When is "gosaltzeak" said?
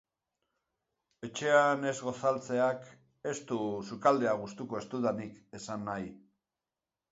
2.05-2.89